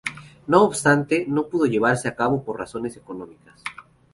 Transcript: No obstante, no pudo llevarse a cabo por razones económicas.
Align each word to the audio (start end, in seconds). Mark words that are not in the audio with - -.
No 0.47 0.63
obstante, 0.63 1.25
no 1.27 1.45
pudo 1.47 1.67
llevarse 1.67 2.07
a 2.07 2.15
cabo 2.15 2.43
por 2.43 2.57
razones 2.57 2.97
económicas. 2.97 3.61